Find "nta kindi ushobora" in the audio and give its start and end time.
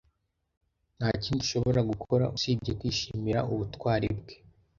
0.97-1.79